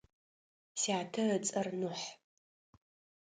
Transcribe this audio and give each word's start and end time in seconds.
Сятэ 0.81 1.23
ыцӏэр 1.35 1.67
Нухь. 1.79 2.07